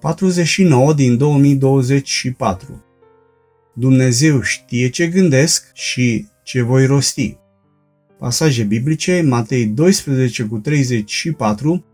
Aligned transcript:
49 0.00 0.94
din 0.94 1.16
2024 1.16 2.84
Dumnezeu 3.74 4.40
știe 4.40 4.88
ce 4.88 5.06
gândesc 5.06 5.70
și 5.72 6.26
ce 6.44 6.62
voi 6.62 6.86
rosti. 6.86 7.36
Pasaje 8.18 8.62
biblice, 8.62 9.22
Matei 9.22 9.66
12 9.66 10.44
cu 10.44 10.58
34, 10.58 11.84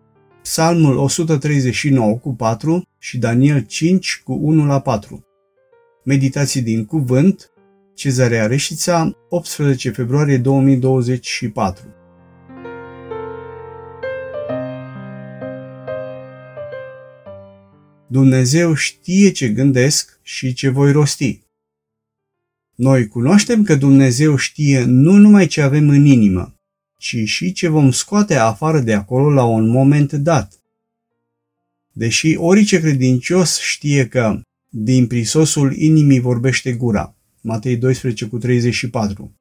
Psalmul 0.43 0.97
139 0.97 2.17
cu 2.17 2.35
4 2.35 2.89
și 2.99 3.19
Daniel 3.19 3.61
5 3.61 4.23
cu 4.25 4.33
1 4.33 4.67
la 4.67 4.81
4. 4.81 5.27
Meditații 6.05 6.63
din 6.63 6.85
cuvânt, 6.85 7.51
Cezarea 7.95 8.47
Reșița, 8.47 9.17
18 9.29 9.91
februarie 9.91 10.39
2024. 10.39 11.85
Dumnezeu 18.07 18.75
știe 18.75 19.31
ce 19.31 19.49
gândesc 19.49 20.19
și 20.23 20.53
ce 20.53 20.69
voi 20.69 20.93
rosti. 20.93 21.43
Noi 22.75 23.09
cunoaștem 23.09 23.63
că 23.63 23.75
Dumnezeu 23.75 24.37
știe 24.37 24.85
nu 24.85 25.13
numai 25.13 25.47
ce 25.47 25.61
avem 25.61 25.89
în 25.89 26.05
inimă, 26.05 26.55
ci 26.99 27.17
și 27.25 27.53
ce 27.53 27.69
vom 27.69 27.91
scoate 27.91 28.35
afară 28.35 28.81
de 28.81 28.95
acolo 28.95 29.31
la 29.31 29.45
un 29.45 29.69
moment 29.69 30.13
dat. 30.13 30.61
Deși 31.93 32.37
orice 32.37 32.81
credincios 32.81 33.59
știe 33.61 34.09
că 34.09 34.41
din 34.69 35.07
prisosul 35.07 35.77
inimii 35.77 36.21
vorbește 36.21 36.73
gura, 36.73 37.15
Matei 37.41 37.77
12 37.77 38.27
cu 38.27 38.39
34, 38.39 39.35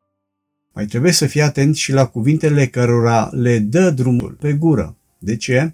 mai 0.74 0.86
trebuie 0.86 1.12
să 1.12 1.26
fii 1.28 1.42
atent 1.42 1.76
și 1.76 1.92
la 1.92 2.06
cuvintele 2.06 2.68
cărora 2.68 3.30
le 3.32 3.60
dă 3.60 3.90
drumul 3.90 4.32
pe 4.32 4.54
gură. 4.54 4.98
De 5.18 5.36
ce? 5.36 5.74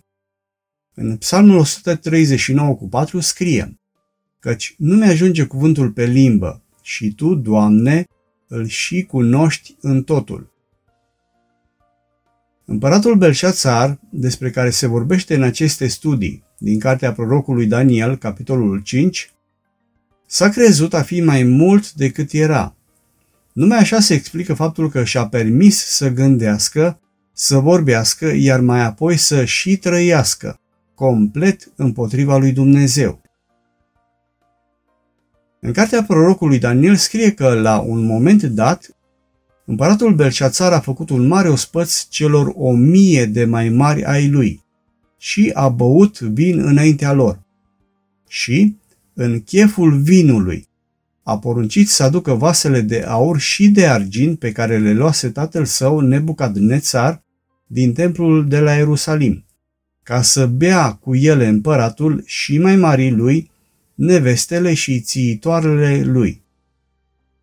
În 1.02 1.18
Psalmul 1.18 1.58
139 1.58 2.76
cu 2.76 2.88
4 2.88 3.20
scrie 3.20 3.80
Căci 4.40 4.76
nu 4.78 4.96
mi-ajunge 4.96 5.44
cuvântul 5.44 5.92
pe 5.92 6.06
limbă 6.06 6.64
și 6.82 7.14
Tu, 7.14 7.36
Doamne, 7.36 8.06
îl 8.48 8.68
și 8.68 9.04
cunoști 9.04 9.76
în 9.82 10.04
totul. 10.04 10.54
Împăratul 12.66 13.16
Belșațar, 13.16 14.00
despre 14.10 14.50
care 14.50 14.70
se 14.70 14.88
vorbește 14.88 15.36
în 15.36 15.44
aceste 15.44 15.88
studii 15.88 16.44
din 16.58 16.80
cartea 16.80 17.14
prorocului 17.14 17.66
Daniel, 17.66 18.18
capitolul 18.18 18.80
5, 18.80 19.32
s-a 20.26 20.50
crezut 20.50 20.94
a 20.94 21.02
fi 21.02 21.22
mai 21.22 21.44
mult 21.44 21.94
decât 21.94 22.32
era. 22.32 22.76
Numai 23.54 23.78
așa 23.78 24.00
se 24.00 24.14
explică 24.14 24.54
faptul 24.54 24.90
că 24.90 25.04
și-a 25.04 25.28
permis 25.28 25.86
să 25.86 26.10
gândească, 26.10 27.00
să 27.34 27.58
vorbească, 27.58 28.34
iar 28.36 28.60
mai 28.60 28.82
apoi 28.82 29.18
să 29.18 29.46
și 29.46 29.78
trăiască, 29.78 30.60
complet 31.00 31.72
împotriva 31.76 32.38
lui 32.38 32.52
Dumnezeu. 32.52 33.22
În 35.60 35.72
cartea 35.72 36.04
prorocului 36.04 36.60
Daniel 36.60 36.96
scrie 36.96 37.32
că, 37.32 37.54
la 37.54 37.80
un 37.80 38.06
moment 38.06 38.44
dat, 38.44 38.96
împăratul 39.66 40.16
Belșațar 40.16 40.74
a 40.74 40.80
făcut 40.80 41.10
un 41.10 41.28
mare 41.28 41.50
ospăț 41.50 42.08
celor 42.08 42.54
o 42.56 42.72
mie 42.72 43.26
de 43.26 43.46
mai 43.46 43.70
mari 43.70 44.04
ai 44.04 44.30
lui 44.30 44.64
și 45.18 45.52
a 45.54 45.70
băut 45.70 46.20
vin 46.20 46.60
înaintea 46.60 47.14
lor. 47.14 47.40
Și, 48.28 48.76
în 49.14 49.42
cheful 49.42 50.02
vinului, 50.02 50.68
a 51.24 51.40
poruncit 51.40 51.90
să 51.90 52.04
aducă 52.04 52.34
vasele 52.34 52.82
de 52.82 53.04
aur 53.08 53.40
și 53.40 53.70
de 53.70 53.88
argint 53.88 54.40
pe 54.40 54.52
care 54.52 54.78
le 54.78 54.94
luase 54.94 55.30
tatăl 55.30 55.66
său 55.66 56.00
Nebucadnețar 56.00 57.24
din 57.68 57.94
templul 57.94 58.48
de 58.48 58.60
la 58.60 58.74
Ierusalim, 58.74 59.44
ca 60.10 60.22
să 60.22 60.46
bea 60.46 60.92
cu 60.92 61.16
ele 61.16 61.48
împăratul 61.48 62.24
și 62.26 62.58
mai 62.58 62.76
marii 62.76 63.12
lui 63.12 63.52
nevestele 63.96 64.74
și 64.74 65.00
țiitoarele 65.00 66.04
lui. 66.04 66.42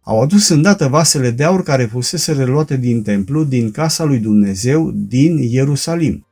Au 0.00 0.22
adus 0.22 0.48
îndată 0.48 0.88
vasele 0.88 1.30
de 1.30 1.44
aur 1.44 1.62
care 1.62 1.84
fusese 1.84 2.32
reluate 2.32 2.76
din 2.76 3.02
templu, 3.02 3.44
din 3.44 3.70
casa 3.70 4.04
lui 4.04 4.18
Dumnezeu, 4.18 4.90
din 4.94 5.38
Ierusalim. 5.38 6.26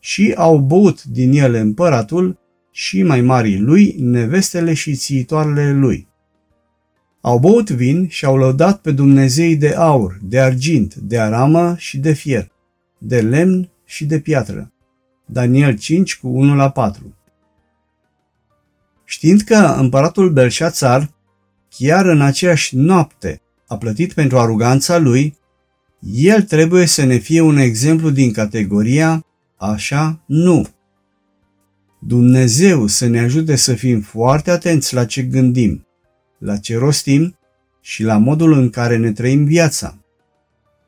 Și 0.00 0.32
au 0.36 0.58
băut 0.58 1.04
din 1.04 1.32
ele 1.32 1.58
împăratul 1.58 2.38
și 2.70 3.02
mai 3.02 3.20
marii 3.20 3.58
lui, 3.58 3.96
nevestele 3.98 4.74
și 4.74 4.94
țiitoarele 4.94 5.72
lui. 5.72 6.08
Au 7.20 7.38
băut 7.38 7.70
vin 7.70 8.08
și 8.08 8.24
au 8.24 8.36
lăudat 8.36 8.80
pe 8.80 8.90
Dumnezei 8.90 9.56
de 9.56 9.68
aur, 9.68 10.18
de 10.22 10.40
argint, 10.40 10.94
de 10.94 11.18
aramă 11.18 11.74
și 11.78 11.98
de 11.98 12.12
fier, 12.12 12.50
de 12.98 13.20
lemn 13.20 13.70
și 13.84 14.04
de 14.04 14.20
piatră. 14.20 14.70
Daniel 15.26 15.76
5 15.76 16.16
cu 16.16 16.28
1 16.28 16.54
la 16.54 16.70
4 16.70 17.14
Știind 19.04 19.40
că 19.40 19.74
împăratul 19.78 20.30
Belșațar, 20.30 21.10
chiar 21.68 22.06
în 22.06 22.20
aceeași 22.20 22.76
noapte, 22.76 23.40
a 23.66 23.76
plătit 23.76 24.12
pentru 24.12 24.38
aruganța 24.38 24.98
lui, 24.98 25.36
el 26.00 26.42
trebuie 26.42 26.86
să 26.86 27.04
ne 27.04 27.16
fie 27.16 27.40
un 27.40 27.56
exemplu 27.56 28.10
din 28.10 28.32
categoria 28.32 29.26
așa 29.56 30.22
nu. 30.26 30.66
Dumnezeu 32.00 32.86
să 32.86 33.06
ne 33.06 33.20
ajute 33.20 33.56
să 33.56 33.74
fim 33.74 34.00
foarte 34.00 34.50
atenți 34.50 34.94
la 34.94 35.04
ce 35.04 35.22
gândim, 35.22 35.86
la 36.38 36.56
ce 36.56 36.76
rostim 36.76 37.38
și 37.80 38.02
la 38.02 38.18
modul 38.18 38.52
în 38.52 38.70
care 38.70 38.96
ne 38.96 39.12
trăim 39.12 39.44
viața. 39.44 39.98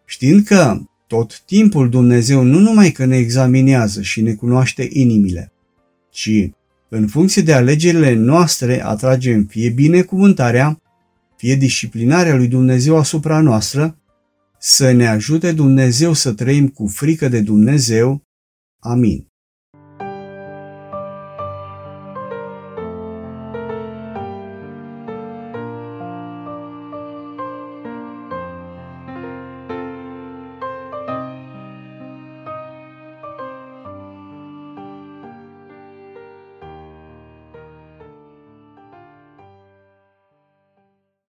Știind 0.04 0.44
că 0.44 0.78
tot 1.08 1.40
timpul 1.40 1.88
Dumnezeu 1.88 2.42
nu 2.42 2.58
numai 2.58 2.90
că 2.90 3.04
ne 3.04 3.16
examinează 3.16 4.02
și 4.02 4.20
ne 4.20 4.34
cunoaște 4.34 4.88
inimile, 4.90 5.52
ci 6.10 6.50
în 6.88 7.06
funcție 7.06 7.42
de 7.42 7.52
alegerile 7.52 8.14
noastre 8.14 8.84
atragem 8.84 9.44
fie 9.44 9.70
binecuvântarea, 9.70 10.80
fie 11.36 11.54
disciplinarea 11.54 12.36
lui 12.36 12.48
Dumnezeu 12.48 12.96
asupra 12.96 13.40
noastră, 13.40 13.98
să 14.58 14.90
ne 14.90 15.06
ajute 15.06 15.52
Dumnezeu 15.52 16.12
să 16.12 16.32
trăim 16.32 16.68
cu 16.68 16.86
frică 16.86 17.28
de 17.28 17.40
Dumnezeu. 17.40 18.22
Amin. 18.78 19.26